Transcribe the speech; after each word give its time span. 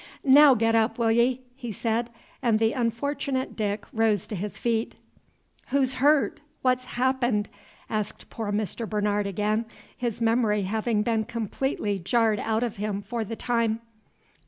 "Naow 0.23 0.55
get 0.55 0.73
up, 0.73 0.97
will 0.97 1.11
ye?" 1.11 1.43
he 1.55 1.71
said; 1.71 2.09
and 2.41 2.57
the 2.57 2.73
unfortunate 2.73 3.55
Dick 3.55 3.85
rose 3.93 4.25
to 4.25 4.35
his 4.35 4.57
feet. 4.57 4.95
"Who's 5.67 5.93
hurt? 5.93 6.41
What's 6.63 6.85
happened?" 6.85 7.49
asked 7.87 8.27
poor 8.31 8.51
Mr. 8.51 8.89
Bernard 8.89 9.27
again, 9.27 9.65
his 9.95 10.19
memory 10.19 10.63
having 10.63 11.03
been 11.03 11.25
completely 11.25 11.99
jarred 11.99 12.39
out 12.39 12.63
of 12.63 12.77
him 12.77 13.03
for 13.03 13.23
the 13.23 13.35
time. 13.35 13.79